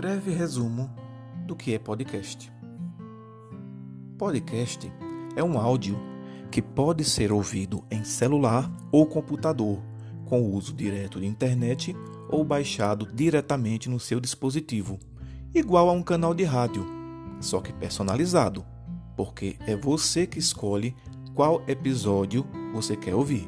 [0.00, 0.90] breve resumo
[1.46, 2.50] do que é podcast.
[4.16, 4.90] Podcast
[5.36, 5.94] é um áudio
[6.50, 9.78] que pode ser ouvido em celular ou computador,
[10.24, 11.94] com o uso direto de internet
[12.30, 14.98] ou baixado diretamente no seu dispositivo,
[15.54, 16.86] igual a um canal de rádio,
[17.38, 18.64] só que personalizado,
[19.14, 20.96] porque é você que escolhe
[21.34, 23.46] qual episódio você quer ouvir.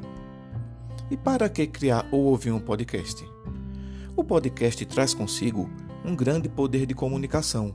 [1.11, 3.25] E para que criar ou ouvir um podcast?
[4.15, 5.71] O podcast traz consigo
[6.05, 7.75] um grande poder de comunicação,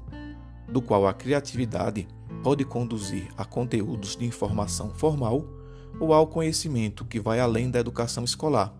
[0.67, 2.07] do qual a criatividade
[2.43, 5.45] pode conduzir a conteúdos de informação formal
[5.99, 8.73] ou ao conhecimento que vai além da educação escolar,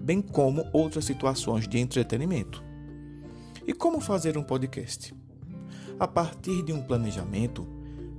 [0.00, 2.62] bem como outras situações de entretenimento.
[3.66, 5.14] E como fazer um podcast?
[5.98, 7.66] A partir de um planejamento,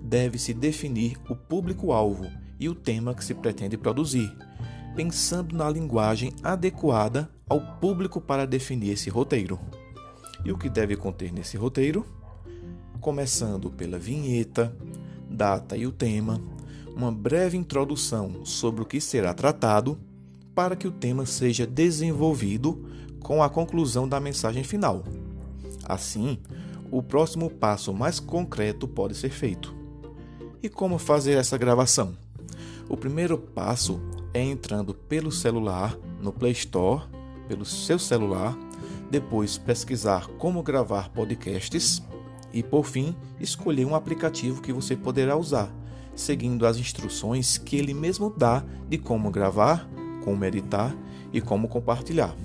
[0.01, 2.25] deve-se definir o público-alvo
[2.59, 4.31] e o tema que se pretende produzir,
[4.95, 9.59] pensando na linguagem adequada ao público para definir esse roteiro.
[10.43, 12.05] E o que deve conter nesse roteiro?
[12.99, 14.75] Começando pela vinheta,
[15.29, 16.41] data e o tema,
[16.95, 19.97] uma breve introdução sobre o que será tratado,
[20.53, 22.85] para que o tema seja desenvolvido
[23.21, 25.03] com a conclusão da mensagem final.
[25.85, 26.39] Assim,
[26.91, 29.73] o próximo passo mais concreto pode ser feito.
[30.61, 32.17] E como fazer essa gravação?
[32.89, 34.01] O primeiro passo
[34.33, 37.03] é entrando pelo celular no Play Store
[37.49, 38.55] pelo seu celular,
[39.09, 42.01] depois pesquisar como gravar podcasts
[42.53, 45.71] e, por fim, escolher um aplicativo que você poderá usar,
[46.15, 49.87] seguindo as instruções que ele mesmo dá de como gravar,
[50.23, 50.95] como editar
[51.31, 52.35] e como compartilhar.